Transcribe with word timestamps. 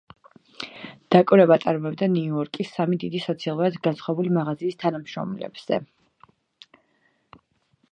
დაკვირვება 1.15 1.57
წარმოებდა 1.65 2.07
ნიუ-იორკის 2.13 2.71
სამი 2.79 2.99
დიდი, 3.05 3.21
სოციალურად 3.27 3.79
განსხვავებული 3.89 4.35
მაღაზიის 4.39 4.81
თანამშრომლებზე. 4.87 5.81